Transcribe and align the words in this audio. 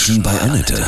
Menschen 0.00 0.22
bei 0.22 0.40
Annette. 0.40 0.82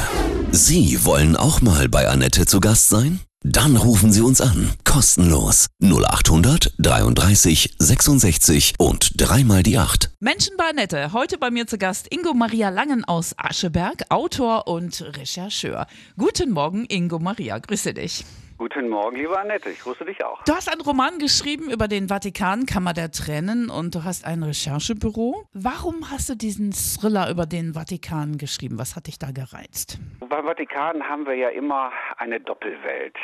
Sie 0.53 1.05
wollen 1.05 1.37
auch 1.37 1.61
mal 1.61 1.87
bei 1.87 2.09
Annette 2.09 2.47
zu 2.47 2.61
Gast 2.61 2.89
sein? 2.89 3.21
Dann 3.43 3.77
rufen 3.77 4.11
Sie 4.11 4.23
uns 4.23 4.41
an. 4.41 4.71
Kostenlos. 4.85 5.67
0800 5.83 6.73
33 6.79 7.75
66 7.79 8.73
und 8.79 9.21
dreimal 9.21 9.63
die 9.63 9.77
8. 9.77 10.13
Menschen 10.21 10.57
bei 10.57 10.65
Annette. 10.71 11.13
Heute 11.13 11.37
bei 11.37 11.51
mir 11.51 11.67
zu 11.67 11.77
Gast 11.77 12.07
Ingo 12.11 12.33
Maria 12.33 12.71
Langen 12.71 13.05
aus 13.05 13.35
Ascheberg, 13.37 14.05
Autor 14.09 14.67
und 14.67 15.03
Rechercheur. 15.03 15.87
Guten 16.17 16.51
Morgen, 16.51 16.87
Ingo 16.87 17.19
Maria. 17.19 17.59
Grüße 17.59 17.93
dich. 17.93 18.25
Guten 18.63 18.89
Morgen, 18.89 19.17
lieber 19.17 19.41
Annette. 19.41 19.71
Ich 19.71 19.81
grüße 19.81 20.05
dich 20.05 20.25
auch. 20.25 20.41
Du 20.45 20.55
hast 20.55 20.71
einen 20.71 20.83
Roman 20.83 21.19
geschrieben 21.19 21.69
über 21.69 21.89
den 21.89 22.07
Vatikan, 22.07 22.65
Kammer 22.65 22.93
der 22.93 23.11
Tränen, 23.11 23.71
und 23.71 23.93
du 23.97 24.05
hast 24.05 24.25
ein 24.25 24.45
Recherchebüro. 24.45 25.49
Warum 25.53 26.13
hast 26.13 26.29
du 26.29 26.37
diesen 26.37 26.71
Thriller 26.71 27.29
über 27.29 27.45
den 27.45 27.75
Vatikan 27.75 28.39
geschrieben? 28.39 28.79
Was 28.79 28.95
hat 28.95 29.09
dich 29.09 29.19
da 29.19 29.33
gereizt? 29.33 29.99
Beim 30.21 30.45
Vatikan 30.45 31.03
haben 31.09 31.27
wir 31.27 31.35
ja 31.35 31.49
immer 31.49 31.91
eine 32.19 32.39
Doppelwelt. 32.39 33.17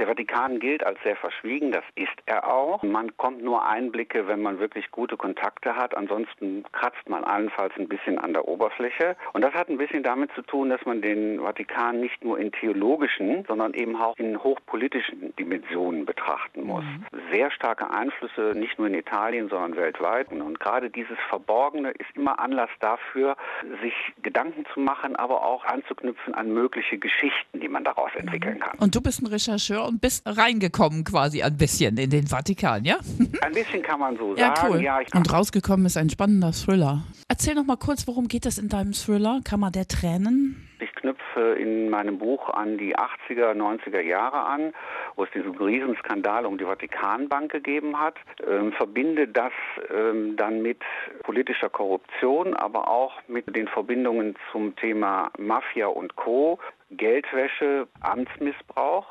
Der 0.00 0.08
Vatikan 0.08 0.58
gilt 0.58 0.84
als 0.84 0.98
sehr 1.04 1.14
verschwiegen, 1.14 1.70
das 1.70 1.84
ist 1.94 2.08
er 2.26 2.52
auch. 2.52 2.82
Man 2.82 3.16
kommt 3.16 3.44
nur 3.44 3.64
Einblicke, 3.64 4.26
wenn 4.26 4.42
man 4.42 4.58
wirklich 4.58 4.90
gute 4.90 5.16
Kontakte 5.16 5.76
hat. 5.76 5.96
Ansonsten 5.96 6.64
kratzt 6.72 7.08
man 7.08 7.22
allenfalls 7.22 7.72
ein 7.78 7.86
bisschen 7.86 8.18
an 8.18 8.32
der 8.32 8.48
Oberfläche. 8.48 9.14
Und 9.34 9.44
das 9.44 9.54
hat 9.54 9.68
ein 9.68 9.78
bisschen 9.78 10.02
damit 10.02 10.32
zu 10.34 10.42
tun, 10.42 10.68
dass 10.68 10.84
man 10.84 11.00
den 11.00 11.38
Vatikan 11.38 12.00
nicht 12.00 12.24
nur 12.24 12.40
in 12.40 12.50
theologischen, 12.50 13.44
sondern 13.46 13.72
eben 13.74 13.94
auch 13.94 14.16
in 14.18 14.42
hochpolitischen 14.42 14.79
Dimensionen 14.88 16.06
betrachten 16.06 16.64
muss. 16.64 16.84
Mhm. 16.84 17.04
Sehr 17.32 17.50
starke 17.50 17.90
Einflüsse, 17.90 18.52
nicht 18.56 18.78
nur 18.78 18.88
in 18.88 18.94
Italien, 18.94 19.48
sondern 19.48 19.76
weltweit. 19.76 20.30
Und 20.32 20.60
gerade 20.60 20.90
dieses 20.90 21.16
Verborgene 21.28 21.90
ist 21.90 22.08
immer 22.14 22.38
Anlass 22.38 22.70
dafür, 22.80 23.36
sich 23.82 23.92
Gedanken 24.22 24.64
zu 24.72 24.80
machen, 24.80 25.16
aber 25.16 25.44
auch 25.44 25.64
anzuknüpfen 25.64 26.34
an 26.34 26.52
mögliche 26.52 26.98
Geschichten, 26.98 27.60
die 27.60 27.68
man 27.68 27.84
daraus 27.84 28.10
entwickeln 28.16 28.60
kann. 28.60 28.78
Und 28.78 28.94
du 28.94 29.00
bist 29.00 29.22
ein 29.22 29.26
Rechercheur 29.26 29.86
und 29.86 30.00
bist 30.00 30.26
reingekommen 30.26 31.04
quasi 31.04 31.42
ein 31.42 31.56
bisschen 31.56 31.96
in 31.98 32.10
den 32.10 32.26
Vatikan, 32.26 32.84
ja? 32.84 32.98
Ein 33.42 33.52
bisschen 33.52 33.82
kann 33.82 33.98
man 34.00 34.16
so 34.16 34.36
ja, 34.36 34.54
sagen. 34.54 34.74
Cool. 34.74 34.82
Ja, 34.82 35.00
und 35.14 35.32
rausgekommen 35.32 35.86
ist 35.86 35.96
ein 35.96 36.10
spannender 36.10 36.52
Thriller. 36.52 37.02
Erzähl 37.28 37.54
noch 37.54 37.64
mal 37.64 37.76
kurz, 37.76 38.06
worum 38.06 38.28
geht 38.28 38.46
es 38.46 38.58
in 38.58 38.68
deinem 38.68 38.92
Thriller? 38.92 39.40
Kammer 39.44 39.70
der 39.70 39.88
Tränen? 39.88 40.69
Knüpfe 41.00 41.54
in 41.58 41.90
meinem 41.90 42.18
Buch 42.18 42.48
an 42.50 42.78
die 42.78 42.96
80er, 42.96 43.52
90er 43.54 44.00
Jahre 44.00 44.44
an, 44.44 44.72
wo 45.16 45.24
es 45.24 45.30
diesen 45.30 45.56
Riesenskandal 45.56 46.46
um 46.46 46.58
die 46.58 46.64
Vatikanbank 46.64 47.50
gegeben 47.50 47.98
hat, 47.98 48.16
ähm, 48.46 48.72
verbinde 48.72 49.28
das 49.28 49.52
ähm, 49.92 50.36
dann 50.36 50.62
mit 50.62 50.80
politischer 51.22 51.70
Korruption, 51.70 52.54
aber 52.54 52.88
auch 52.88 53.12
mit 53.28 53.54
den 53.56 53.68
Verbindungen 53.68 54.36
zum 54.52 54.76
Thema 54.76 55.30
Mafia 55.38 55.86
und 55.86 56.16
Co., 56.16 56.58
Geldwäsche, 56.90 57.86
Amtsmissbrauch, 58.00 59.06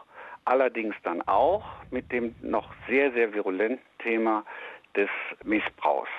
allerdings 0.46 0.96
dann 1.04 1.22
auch 1.24 1.64
mit 1.92 2.12
dem 2.12 2.36
noch 2.42 2.70
sehr, 2.88 3.12
sehr 3.14 3.34
virulenten 3.34 3.86
Thema 4.00 4.44
des 4.96 5.10
Missbrauchs. 5.44 6.10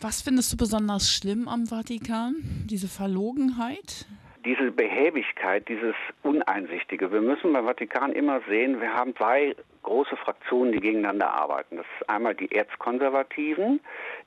Was 0.00 0.20
findest 0.20 0.52
du 0.52 0.56
besonders 0.56 1.10
schlimm 1.10 1.48
am 1.48 1.66
Vatikan? 1.66 2.34
Diese 2.66 2.88
Verlogenheit? 2.88 4.06
Diese 4.46 4.70
Behäbigkeit, 4.70 5.68
dieses 5.68 5.96
Uneinsichtige. 6.22 7.10
Wir 7.10 7.20
müssen 7.20 7.52
beim 7.52 7.66
Vatikan 7.66 8.12
immer 8.12 8.40
sehen, 8.48 8.80
wir 8.80 8.94
haben 8.94 9.14
zwei 9.16 9.56
große 9.82 10.16
Fraktionen, 10.16 10.72
die 10.72 10.80
gegeneinander 10.80 11.32
arbeiten. 11.32 11.76
Das 11.76 11.86
ist 11.98 12.08
einmal 12.08 12.34
die 12.36 12.52
Erzkonservativen, 12.52 13.80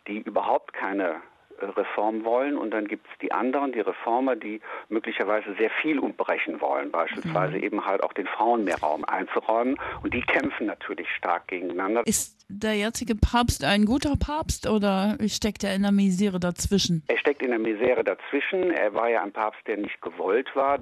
die 0.08 0.20
überhaupt 0.20 0.74
keine 0.74 1.22
Reform 1.62 2.24
wollen 2.24 2.58
und 2.58 2.72
dann 2.72 2.88
gibt 2.88 3.08
es 3.08 3.18
die 3.20 3.32
anderen, 3.32 3.72
die 3.72 3.82
Reformer, 3.82 4.36
die 4.36 4.62
möglicherweise 4.90 5.54
sehr 5.58 5.70
viel 5.82 6.00
umbrechen 6.00 6.62
wollen, 6.62 6.92
beispielsweise 6.92 7.58
mhm. 7.58 7.64
eben 7.64 7.86
halt 7.86 8.04
auch 8.04 8.14
den 8.14 8.28
Frauen 8.28 8.64
mehr 8.64 8.80
Raum 8.80 9.06
einzuräumen 9.06 9.78
und 10.04 10.14
die 10.14 10.22
kämpfen 10.22 10.68
natürlich 10.68 11.08
stark 11.16 11.48
gegeneinander. 11.48 12.02
Ist 12.06 12.40
der 12.50 12.74
jetzige 12.74 13.16
Papst 13.16 13.64
ein 13.64 13.86
guter 13.86 14.16
Papst 14.16 14.68
oder 14.68 15.18
steckt 15.28 15.64
er 15.64 15.76
in 15.76 15.84
der 15.84 15.92
Misere 15.92 16.40
dazwischen? 16.40 17.04
Er 17.08 17.18
steckt 17.18 17.44
in 17.44 17.52
der 17.52 17.60
Misere 17.60 18.04
dazwischen. 18.04 18.72
Er 18.72 18.94
war 18.96 19.08
ja 19.08 19.22
ein 19.22 19.32
Papst, 19.32 19.62
der 19.68 19.78
nicht 19.78 20.02
gewollt 20.02 20.48
war. 20.56 20.80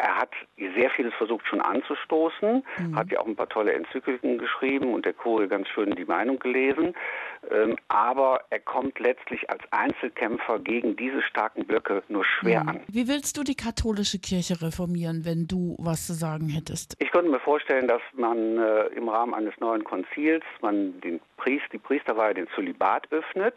Er 0.00 0.16
hat 0.16 0.30
sehr 0.56 0.90
vieles 0.90 1.12
versucht 1.14 1.44
schon 1.48 1.60
anzustoßen, 1.60 2.62
mhm. 2.78 2.96
hat 2.96 3.10
ja 3.10 3.18
auch 3.18 3.26
ein 3.26 3.34
paar 3.34 3.48
tolle 3.48 3.72
Enzykliken 3.72 4.38
geschrieben 4.38 4.94
und 4.94 5.04
der 5.04 5.12
Kurier 5.12 5.48
ganz 5.48 5.66
schön 5.68 5.90
die 5.96 6.04
Meinung 6.04 6.38
gelesen. 6.38 6.94
Ähm, 7.50 7.76
aber 7.88 8.42
er 8.50 8.60
kommt 8.60 8.98
letztlich 9.00 9.50
als 9.50 9.62
Einzelkämpfer 10.18 10.58
gegen 10.58 10.96
diese 10.96 11.22
starken 11.22 11.64
Blöcke 11.64 12.02
nur 12.08 12.24
schwer 12.24 12.62
mhm. 12.62 12.68
an. 12.68 12.80
Wie 12.88 13.08
willst 13.08 13.36
du 13.36 13.42
die 13.42 13.54
katholische 13.54 14.18
Kirche 14.18 14.60
reformieren, 14.60 15.24
wenn 15.24 15.46
du 15.46 15.76
was 15.78 16.06
zu 16.06 16.12
sagen 16.12 16.48
hättest? 16.48 16.96
Ich 16.98 17.10
könnte 17.10 17.30
mir 17.30 17.40
vorstellen, 17.40 17.88
dass 17.88 18.02
man 18.14 18.58
äh, 18.58 18.86
im 18.96 19.08
Rahmen 19.08 19.34
eines 19.34 19.54
neuen 19.60 19.84
Konzils 19.84 20.44
man 20.60 21.00
den 21.00 21.20
Priest, 21.36 21.66
die 21.72 21.78
Priesterweihe 21.78 22.34
den 22.34 22.48
Zölibat 22.54 23.10
öffnet 23.12 23.56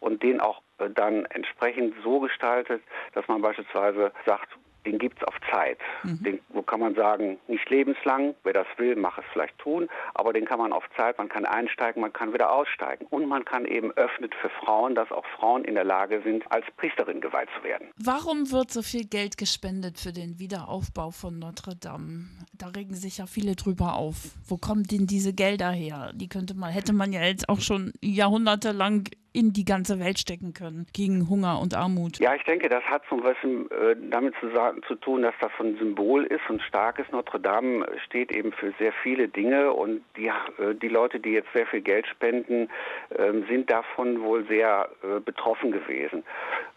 und 0.00 0.22
den 0.22 0.40
auch 0.40 0.62
äh, 0.78 0.90
dann 0.90 1.24
entsprechend 1.26 1.94
so 2.02 2.20
gestaltet, 2.20 2.82
dass 3.14 3.26
man 3.28 3.40
beispielsweise 3.40 4.12
sagt, 4.26 4.48
den 4.86 4.98
gibt 4.98 5.18
es 5.20 5.28
auf 5.28 5.34
Zeit. 5.50 5.78
Mhm. 6.02 6.22
Den 6.22 6.40
wo 6.48 6.62
kann 6.62 6.80
man 6.80 6.94
sagen, 6.94 7.38
nicht 7.48 7.68
lebenslang, 7.70 8.34
wer 8.44 8.52
das 8.52 8.66
will, 8.76 8.96
mag 8.96 9.18
es 9.18 9.24
vielleicht 9.32 9.58
tun, 9.58 9.88
aber 10.14 10.32
den 10.32 10.44
kann 10.44 10.58
man 10.58 10.72
auf 10.72 10.84
Zeit, 10.96 11.18
man 11.18 11.28
kann 11.28 11.44
einsteigen, 11.44 12.00
man 12.00 12.12
kann 12.12 12.32
wieder 12.32 12.52
aussteigen. 12.52 13.06
Und 13.10 13.26
man 13.26 13.44
kann 13.44 13.64
eben 13.64 13.92
öffnet 13.92 14.34
für 14.34 14.50
Frauen, 14.50 14.94
dass 14.94 15.10
auch 15.10 15.24
Frauen 15.36 15.64
in 15.64 15.74
der 15.74 15.84
Lage 15.84 16.22
sind, 16.22 16.44
als 16.50 16.64
Priesterin 16.76 17.20
geweiht 17.20 17.48
zu 17.56 17.64
werden. 17.64 17.88
Warum 17.96 18.50
wird 18.50 18.70
so 18.70 18.82
viel 18.82 19.06
Geld 19.06 19.36
gespendet 19.38 19.98
für 19.98 20.12
den 20.12 20.38
Wiederaufbau 20.38 21.10
von 21.10 21.38
Notre 21.38 21.76
Dame? 21.76 22.28
Da 22.52 22.68
regen 22.68 22.94
sich 22.94 23.18
ja 23.18 23.26
viele 23.26 23.56
drüber 23.56 23.94
auf. 23.94 24.16
Wo 24.46 24.56
kommen 24.56 24.84
denn 24.84 25.06
diese 25.06 25.32
Gelder 25.32 25.70
her? 25.70 26.12
Die 26.14 26.28
könnte 26.28 26.54
man, 26.54 26.70
hätte 26.70 26.92
man 26.92 27.12
ja 27.12 27.22
jetzt 27.22 27.48
auch 27.48 27.60
schon 27.60 27.92
jahrhundertelang 28.00 29.04
in 29.32 29.52
die 29.52 29.64
ganze 29.64 29.98
Welt 29.98 30.18
stecken 30.18 30.52
können 30.52 30.86
gegen 30.92 31.28
Hunger 31.28 31.60
und 31.60 31.74
Armut. 31.74 32.18
Ja, 32.18 32.34
ich 32.34 32.44
denke, 32.44 32.68
das 32.68 32.84
hat 32.84 33.02
so 33.08 33.16
ein 33.16 33.22
bisschen 33.22 33.70
äh, 33.70 33.96
damit 34.10 34.34
zu, 34.40 34.48
zu, 34.86 34.94
tun, 34.96 35.22
dass 35.22 35.34
das 35.40 35.50
so 35.58 35.64
ein 35.64 35.76
Symbol 35.78 36.24
ist 36.24 36.48
und 36.48 36.60
stark 36.62 36.98
ist. 36.98 37.12
Notre 37.12 37.40
Dame 37.40 37.86
steht 38.04 38.30
eben 38.30 38.52
für 38.52 38.72
sehr 38.78 38.92
viele 39.02 39.28
Dinge 39.28 39.72
und 39.72 40.02
die, 40.16 40.26
äh, 40.26 40.74
die 40.80 40.88
Leute, 40.88 41.18
die 41.18 41.30
jetzt 41.30 41.52
sehr 41.54 41.66
viel 41.66 41.80
Geld 41.80 42.06
spenden, 42.06 42.68
äh, 43.10 43.32
sind 43.48 43.70
davon 43.70 44.22
wohl 44.22 44.46
sehr 44.46 44.88
äh, 45.02 45.20
betroffen 45.20 45.72
gewesen. 45.72 46.24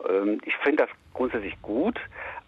Ähm, 0.09 0.39
ich 0.45 0.55
finde 0.57 0.83
das 0.83 0.89
grundsätzlich 1.13 1.61
gut, 1.61 1.99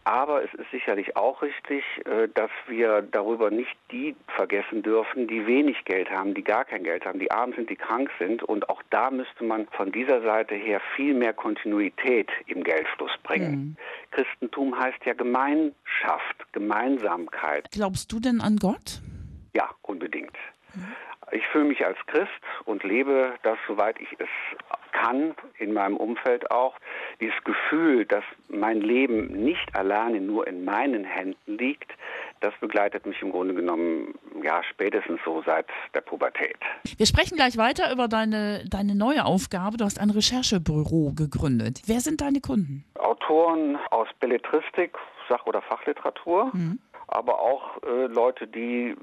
aber 0.08 0.42
es 0.42 0.54
ist 0.54 0.72
sicherlich 0.72 1.18
auch 1.18 1.42
richtig, 1.42 1.84
äh, 2.06 2.30
dass 2.34 2.50
wir 2.68 3.02
darüber 3.02 3.52
nicht 3.52 3.76
die 3.92 4.16
vergessen 4.38 4.82
dürfen, 4.82 5.28
die 5.28 5.46
wenig 5.46 5.84
Geld 5.84 6.10
haben, 6.10 6.34
die 6.34 6.46
gar 6.46 6.64
kein 6.64 6.84
Geld 6.84 7.06
haben, 7.06 7.20
die 7.20 7.30
arm 7.30 7.52
sind, 7.54 7.70
die 7.70 7.76
krank 7.76 8.10
sind. 8.18 8.42
Und 8.42 8.70
auch 8.70 8.82
da 8.90 9.12
müsste 9.12 9.44
man 9.44 9.68
von 9.72 9.92
dieser 9.92 10.22
Seite 10.22 10.56
her 10.56 10.80
viel 10.96 11.14
mehr 11.14 11.34
Kontinuität 11.34 12.30
im 12.46 12.64
Geldfluss 12.64 13.12
bringen. 13.24 13.52
Mhm. 13.52 13.78
Christentum 14.12 14.80
heißt 14.80 15.04
ja 15.04 15.14
Gemeinschaft, 15.14 16.54
Gemeinsamkeit. 16.54 17.68
Glaubst 17.72 18.10
du 18.14 18.22
denn 18.22 18.40
an 18.40 18.56
Gott? 18.56 19.02
Ja, 19.54 19.70
unbedingt. 19.82 20.38
Mhm. 20.74 20.96
Ich 21.32 21.46
fühle 21.48 21.66
mich 21.66 21.86
als 21.86 21.98
Christ 22.08 22.32
und 22.64 22.84
lebe 22.84 23.34
das, 23.44 23.58
soweit 23.68 24.00
ich 24.00 24.08
es 24.20 24.30
kann, 25.02 25.36
in 25.60 25.74
meinem 25.74 25.98
Umfeld 25.98 26.50
auch, 26.52 26.76
dieses 27.20 27.36
Gefühl, 27.44 28.06
dass 28.06 28.24
mein 28.50 28.82
Leben 28.82 29.28
nicht 29.44 29.76
alleine 29.76 30.22
nur 30.22 30.48
in 30.48 30.66
meinen 30.66 31.04
Händen 31.04 31.58
liegt, 31.58 31.92
das 32.40 32.54
begleitet 32.60 33.06
mich 33.06 33.22
im 33.22 33.32
Grunde 33.32 33.54
genommen 33.54 34.14
ja 34.44 34.62
spätestens 34.64 35.20
so 35.26 35.42
seit 35.46 35.68
der 35.94 36.02
Pubertät. 36.02 36.58
Wir 36.98 37.06
sprechen 37.06 37.36
gleich 37.36 37.58
weiter 37.58 37.92
über 37.92 38.08
deine, 38.08 38.64
deine 38.70 38.96
neue 38.96 39.26
Aufgabe. 39.26 39.78
Du 39.78 39.86
hast 39.86 40.00
ein 40.00 40.10
Recherchebüro 40.10 41.14
gegründet. 41.16 41.82
Wer 41.86 42.00
sind 42.00 42.22
deine 42.22 42.40
Kunden? 42.42 42.86
Autoren 43.00 43.78
aus 43.92 44.08
Belletristik, 44.20 44.98
Sach- 45.30 45.46
oder 45.46 45.62
Fachliteratur. 45.62 46.52
Mhm 46.54 46.80
aber 47.08 47.40
auch 47.40 47.82
äh, 47.84 48.08
Leute, 48.08 48.48
die 48.48 48.96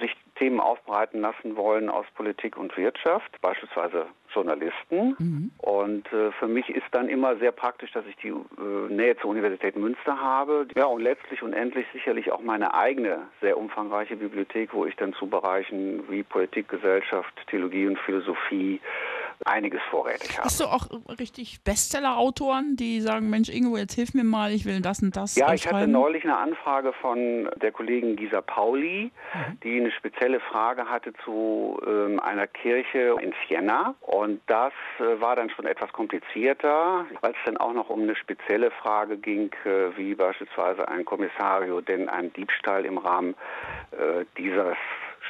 sich 0.00 0.16
Themen 0.36 0.58
aufbereiten 0.58 1.20
lassen 1.20 1.56
wollen 1.56 1.90
aus 1.90 2.06
Politik 2.14 2.56
und 2.56 2.76
Wirtschaft, 2.76 3.40
beispielsweise 3.40 4.06
Journalisten. 4.34 5.16
Mhm. 5.18 5.50
Und 5.58 6.12
äh, 6.12 6.32
für 6.32 6.48
mich 6.48 6.68
ist 6.68 6.86
dann 6.92 7.08
immer 7.08 7.36
sehr 7.36 7.52
praktisch, 7.52 7.92
dass 7.92 8.04
ich 8.06 8.16
die 8.16 8.28
äh, 8.28 8.92
Nähe 8.92 9.16
zur 9.16 9.30
Universität 9.30 9.76
Münster 9.76 10.20
habe. 10.20 10.66
Ja, 10.76 10.86
und 10.86 11.02
letztlich 11.02 11.42
und 11.42 11.52
endlich 11.52 11.86
sicherlich 11.92 12.32
auch 12.32 12.42
meine 12.42 12.74
eigene 12.74 13.18
sehr 13.40 13.58
umfangreiche 13.58 14.16
Bibliothek, 14.16 14.72
wo 14.72 14.86
ich 14.86 14.96
dann 14.96 15.12
zu 15.14 15.26
Bereichen 15.26 16.04
wie 16.08 16.22
Politik, 16.22 16.68
Gesellschaft, 16.68 17.32
Theologie 17.48 17.86
und 17.86 17.98
Philosophie 17.98 18.80
einiges 19.44 19.80
vorrätig 19.90 20.36
habe. 20.36 20.44
Hast 20.44 20.60
du 20.60 20.64
auch 20.64 20.86
richtig 21.18 21.62
Bestseller-Autoren, 21.64 22.76
die 22.76 23.00
sagen, 23.00 23.30
Mensch 23.30 23.48
Ingo, 23.48 23.76
jetzt 23.76 23.94
hilf 23.94 24.14
mir 24.14 24.24
mal, 24.24 24.52
ich 24.52 24.64
will 24.64 24.80
das 24.80 25.02
und 25.02 25.16
das 25.16 25.36
Ja, 25.36 25.52
ich 25.52 25.66
hatte 25.66 25.88
neulich 25.88 26.24
eine 26.24 26.36
Anfrage 26.36 26.92
von 26.94 27.48
der 27.56 27.72
Kollegin 27.72 28.16
Gisa 28.16 28.40
Pauli, 28.40 29.10
mhm. 29.34 29.60
die 29.62 29.80
eine 29.80 29.90
spezielle 29.92 30.40
Frage 30.40 30.88
hatte 30.88 31.12
zu 31.24 31.80
ähm, 31.86 32.20
einer 32.20 32.46
Kirche 32.46 33.16
in 33.20 33.32
Siena 33.46 33.94
und 34.00 34.40
das 34.46 34.72
äh, 34.98 35.20
war 35.20 35.36
dann 35.36 35.50
schon 35.50 35.66
etwas 35.66 35.92
komplizierter, 35.92 37.06
weil 37.20 37.32
es 37.32 37.38
dann 37.44 37.56
auch 37.56 37.72
noch 37.72 37.90
um 37.90 38.02
eine 38.02 38.16
spezielle 38.16 38.70
Frage 38.70 39.16
ging, 39.16 39.50
äh, 39.64 39.96
wie 39.96 40.14
beispielsweise 40.14 40.88
ein 40.88 41.04
Kommissario 41.04 41.80
denn 41.80 42.08
einen 42.08 42.32
Diebstahl 42.32 42.84
im 42.84 42.98
Rahmen 42.98 43.34
äh, 43.92 44.24
dieses 44.36 44.76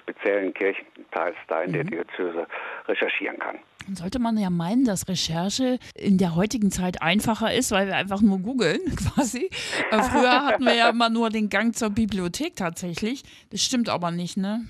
speziellen 0.02 0.52
Kirchenteils 0.54 1.37
da 1.49 1.62
in 1.62 1.70
mhm. 1.70 1.75
der 1.75 1.84
Diözese 1.84 2.46
recherchieren 2.87 3.38
kann. 3.38 3.58
Sollte 3.94 4.20
man 4.20 4.38
ja 4.38 4.50
meinen, 4.50 4.84
dass 4.84 5.08
Recherche 5.08 5.78
in 5.94 6.19
der 6.19 6.37
heutigen 6.37 6.70
Zeit 6.70 7.02
einfacher 7.02 7.52
ist, 7.52 7.72
weil 7.72 7.88
wir 7.88 7.96
einfach 7.96 8.20
nur 8.20 8.38
googeln 8.38 8.81
quasi. 8.96 9.50
Äh, 9.90 10.02
früher 10.02 10.46
hatten 10.46 10.64
wir 10.64 10.75
ja 10.75 10.88
immer 10.90 11.10
nur 11.10 11.31
den 11.31 11.49
Gang 11.49 11.75
zur 11.75 11.90
Bibliothek 11.90 12.56
tatsächlich. 12.56 13.22
Das 13.50 13.62
stimmt 13.62 13.88
aber 13.88 14.10
nicht, 14.10 14.37
ne? 14.37 14.64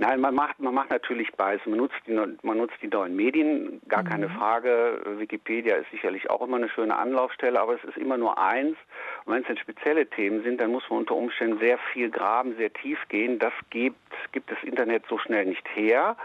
Nein, 0.00 0.22
man 0.22 0.34
macht, 0.34 0.58
man 0.60 0.72
macht 0.72 0.88
natürlich 0.88 1.30
beides. 1.36 1.60
Man 1.66 1.76
nutzt 1.76 2.00
die, 2.06 2.12
man 2.12 2.56
nutzt 2.56 2.76
die 2.80 2.88
neuen 2.88 3.14
Medien, 3.14 3.82
gar 3.86 4.02
mhm. 4.02 4.08
keine 4.08 4.28
Frage. 4.30 4.98
Wikipedia 5.18 5.76
ist 5.76 5.90
sicherlich 5.90 6.30
auch 6.30 6.40
immer 6.40 6.56
eine 6.56 6.70
schöne 6.70 6.96
Anlaufstelle, 6.96 7.60
aber 7.60 7.74
es 7.74 7.84
ist 7.84 7.98
immer 7.98 8.16
nur 8.16 8.38
eins. 8.38 8.78
Und 9.26 9.34
wenn 9.34 9.42
es 9.42 9.48
dann 9.48 9.58
spezielle 9.58 10.06
Themen 10.06 10.42
sind, 10.42 10.58
dann 10.58 10.70
muss 10.70 10.84
man 10.88 11.00
unter 11.00 11.16
Umständen 11.16 11.58
sehr 11.58 11.76
viel 11.92 12.08
graben, 12.08 12.56
sehr 12.56 12.72
tief 12.72 12.98
gehen. 13.10 13.38
Das 13.38 13.52
gibt, 13.68 13.98
gibt 14.32 14.50
das 14.50 14.56
Internet 14.62 15.04
so 15.06 15.18
schnell 15.18 15.44
nicht 15.44 15.68
her. 15.74 16.16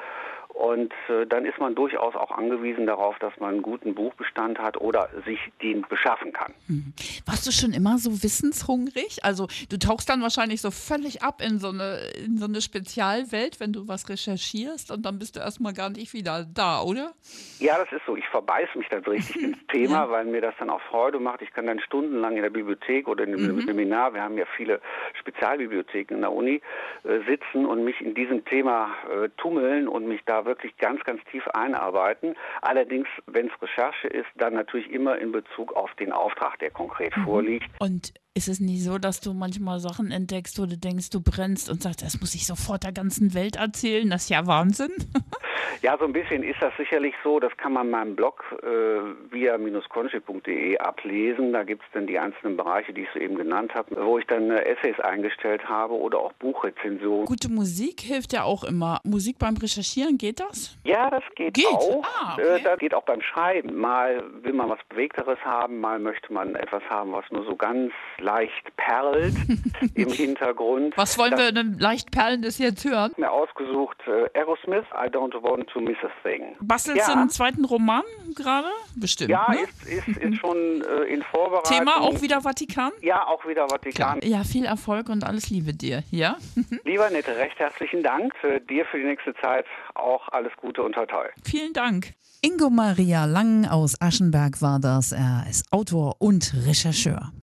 Und 0.56 0.94
äh, 1.10 1.26
dann 1.28 1.46
ist 1.46 1.60
man 1.60 1.76
durchaus 1.76 2.16
auch 2.16 2.32
angewiesen 2.32 2.88
darauf, 2.88 3.20
dass 3.20 3.38
man 3.42 3.56
einen 3.56 3.62
guten 3.62 3.94
Buchbestand 3.94 4.58
hat 4.58 4.80
oder 4.80 5.10
sich 5.26 5.38
den 5.62 5.82
beschaffen 5.82 6.32
kann. 6.32 6.54
Mhm. 6.68 6.94
Warst 7.26 7.46
du 7.46 7.52
schon 7.52 7.74
immer 7.74 7.98
so 7.98 8.24
wissenshungrig? 8.24 9.26
Also 9.26 9.48
du 9.70 9.78
tauchst 9.78 10.10
dann 10.10 10.22
wahrscheinlich 10.22 10.62
so 10.62 10.72
völlig 10.72 11.22
ab 11.22 11.42
in 11.46 11.60
so 11.60 11.70
eine, 11.70 12.00
in 12.26 12.38
so 12.38 12.46
eine 12.46 12.62
Spezialwelt, 12.62 13.60
wenn 13.60 13.74
du 13.74 13.90
was 13.90 14.08
recherchierst 14.08 14.92
und 14.92 15.06
dann 15.06 15.20
bist 15.20 15.36
du 15.36 15.42
erstmal 15.42 15.74
gar 15.74 15.90
nicht 15.90 16.14
wieder 16.14 16.46
da, 16.46 16.82
oder? 16.82 17.12
Ja, 17.60 17.78
das 17.78 17.92
ist 17.92 18.06
so. 18.08 18.16
Ich 18.16 18.28
verbeiße 18.30 18.78
mich 18.78 18.88
dann 18.88 19.04
richtig 19.04 19.36
ins 19.44 19.68
Thema, 19.68 20.06
ja. 20.06 20.10
weil 20.10 20.24
mir 20.24 20.40
das 20.40 20.56
dann 20.58 20.70
auch 20.70 20.82
Freude 20.90 21.20
macht. 21.20 21.42
Ich 21.42 21.52
kann 21.52 21.66
dann 21.66 21.82
stundenlang 21.82 22.38
in 22.38 22.44
der 22.44 22.50
Bibliothek 22.50 23.10
oder 23.10 23.26
in 23.26 23.34
einem 23.34 23.58
mhm. 23.58 23.62
Seminar, 23.66 24.14
wir 24.14 24.22
haben 24.22 24.38
ja 24.38 24.46
viele 24.56 24.80
Spezialbibliotheken 25.20 26.16
in 26.16 26.22
der 26.22 26.32
Uni, 26.32 26.62
äh, 27.04 27.20
sitzen 27.28 27.66
und 27.66 27.84
mich 27.84 28.00
in 28.00 28.14
diesem 28.14 28.46
Thema 28.46 28.96
äh, 29.12 29.28
tummeln 29.36 29.90
und 29.90 30.08
mich 30.08 30.22
da 30.26 30.45
wirklich 30.46 30.76
ganz, 30.78 31.04
ganz 31.04 31.22
tief 31.32 31.48
einarbeiten. 31.50 32.36
Allerdings, 32.62 33.08
wenn 33.28 33.48
es 33.48 33.62
Recherche 33.62 34.08
ist, 34.08 34.28
dann 34.36 34.54
natürlich 34.54 34.90
immer 34.92 35.18
in 35.18 35.32
Bezug 35.32 35.74
auf 35.74 35.94
den 35.96 36.12
Auftrag, 36.12 36.60
der 36.60 36.72
konkret 36.72 37.16
mhm. 37.18 37.24
vorliegt. 37.24 37.70
Und 37.80 38.14
ist 38.34 38.50
es 38.50 38.60
nicht 38.60 38.84
so, 38.84 38.98
dass 38.98 39.22
du 39.22 39.34
manchmal 39.34 39.80
Sachen 39.80 40.12
entdeckst, 40.12 40.60
wo 40.60 40.66
du 40.66 40.78
denkst, 40.78 41.10
du 41.10 41.22
brennst 41.22 41.70
und 41.70 41.82
sagst, 41.82 42.02
das 42.02 42.20
muss 42.20 42.36
ich 42.36 42.46
sofort 42.46 42.84
der 42.84 42.92
ganzen 42.92 43.34
Welt 43.34 43.56
erzählen? 43.56 44.10
Das 44.10 44.24
ist 44.24 44.30
ja 44.30 44.46
Wahnsinn. 44.46 44.92
Ja, 45.82 45.98
so 45.98 46.06
ein 46.06 46.14
bisschen 46.14 46.44
ist 46.44 46.62
das 46.62 46.74
sicherlich 46.78 47.14
so. 47.24 47.40
Das 47.40 47.56
kann 47.58 47.74
man 47.74 47.86
in 47.86 47.92
meinem 47.92 48.16
Blog 48.16 48.44
äh, 48.64 49.34
via-conchi.de 49.34 50.78
ablesen. 50.78 51.54
Da 51.54 51.64
gibt 51.64 51.84
es 51.84 51.88
dann 51.94 52.08
die 52.08 52.20
einzelnen 52.20 52.58
Bereiche, 52.58 52.94
die 52.94 53.02
ich 53.02 53.10
soeben 53.14 53.36
genannt 53.36 53.74
habe, 53.74 53.96
wo 54.06 54.18
ich 54.18 54.26
dann 54.28 54.50
äh, 54.52 54.62
Essays 54.64 55.00
eingestellt 55.00 55.68
habe 55.68 55.94
oder 55.94 56.20
auch 56.20 56.34
Buchrezensionen. 56.34 57.26
Gute 57.26 57.50
Musik 57.50 58.02
hilft 58.02 58.34
ja 58.34 58.44
auch 58.44 58.64
immer. 58.64 59.00
Musik 59.04 59.38
beim 59.40 59.56
Recherchieren, 59.58 60.18
geht 60.18 60.40
das? 60.40 60.78
Ja, 60.84 61.10
das 61.10 61.24
geht, 61.36 61.54
geht. 61.54 61.66
auch. 61.66 62.04
Ah, 62.04 62.34
okay. 62.34 62.58
äh, 62.58 62.62
das 62.62 62.80
geht 62.80 62.94
auch 62.94 63.04
beim 63.04 63.22
Schreiben. 63.22 63.76
Mal 63.76 64.24
will 64.42 64.54
man 64.54 64.70
was 64.70 64.80
Bewegteres 64.90 65.40
haben, 65.44 65.80
mal 65.80 66.00
möchte 66.00 66.32
man 66.32 66.56
etwas 66.56 66.84
haben, 66.90 67.12
was 67.12 67.26
nur 67.32 67.46
so 67.46 67.56
ganz 67.56 67.92
leicht 68.20 68.76
perlt 68.78 69.36
im 69.96 70.10
Hintergrund. 70.10 70.98
Was 70.98 71.18
wollen 71.18 71.32
das, 71.32 71.40
wir 71.42 71.52
denn 71.52 71.78
leicht 71.80 72.12
perlendes 72.12 72.58
jetzt 72.58 72.86
hören? 72.86 73.12
Ich 73.18 73.24
habe 73.24 73.32
mir 73.32 73.32
ausgesucht 73.32 73.98
äh, 74.08 74.38
Aerosmith, 74.38 74.86
I 74.94 75.08
Don't 75.10 75.34
Want 75.42 75.65
to 75.68 75.80
Miss 75.80 75.98
a 76.04 76.10
Thing. 76.24 76.56
Bastelst 76.60 77.08
ja. 77.08 77.14
du 77.14 77.20
einen 77.20 77.30
zweiten 77.30 77.66
Roman 77.66 78.04
gerade? 78.36 78.68
Bestimmt. 78.96 79.30
Ja, 79.30 79.50
ne? 79.50 79.62
ist, 79.62 80.08
ist, 80.08 80.18
ist 80.18 80.38
schon 80.38 80.58
äh, 80.82 81.14
in 81.14 81.24
Vorbereitung. 81.24 81.78
Thema 81.78 82.02
auch 82.02 82.22
wieder 82.22 82.42
Vatikan? 82.42 82.92
Ja, 83.02 83.28
auch 83.28 83.46
wieder 83.48 83.68
Vatikan. 83.68 84.20
Klar. 84.20 84.24
Ja, 84.24 84.44
viel 84.44 84.66
Erfolg 84.66 85.10
und 85.10 85.24
alles 85.24 85.50
Liebe 85.50 85.74
dir. 85.74 86.04
Ja? 86.12 86.38
Lieber 86.84 87.10
Nette, 87.10 87.38
recht 87.38 87.58
herzlichen 87.60 88.04
Dank. 88.04 88.36
Für 88.42 88.60
dir 88.60 88.86
für 88.86 88.98
die 88.98 89.06
nächste 89.06 89.34
Zeit 89.36 89.66
auch 89.94 90.28
alles 90.30 90.52
Gute 90.58 90.84
und 90.84 90.94
toi 90.94 91.06
toi. 91.06 91.28
Vielen 91.44 91.74
Dank. 91.74 92.14
Ingo 92.42 92.70
Maria 92.70 93.26
Lang 93.26 93.66
aus 93.66 94.00
Aschenberg 94.00 94.62
war 94.62 94.80
das. 94.80 95.12
Er 95.12 95.46
ist 95.50 95.72
Autor 95.72 96.16
und 96.20 96.54
Rechercheur. 96.68 97.32